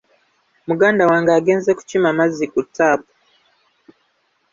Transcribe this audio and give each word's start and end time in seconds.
Muganda 0.67 1.03
wange 1.09 1.31
agenze 1.39 1.69
kukima 1.79 2.07
mazzi 2.17 2.45
ku 2.53 2.59
ttaapu. 2.67 3.11